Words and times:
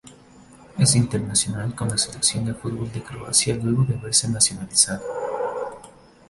Es 0.79 0.95
internacional 0.95 1.75
con 1.75 1.89
la 1.89 1.95
selección 1.99 2.43
de 2.43 2.55
fútbol 2.55 2.91
de 2.91 3.03
Croacia 3.03 3.55
luego 3.55 3.83
de 3.83 3.95
haberse 3.99 4.27
nacionalizado. 4.29 5.03